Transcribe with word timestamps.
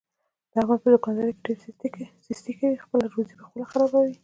احمد 0.59 0.79
په 0.83 0.89
دوکاندارۍ 0.93 1.31
کې 1.35 1.43
ډېره 1.45 2.05
سستي 2.25 2.53
کوي، 2.59 2.81
خپله 2.83 3.05
روزي 3.13 3.33
په 3.39 3.43
خپله 3.47 3.65
خرابوي. 3.71 4.15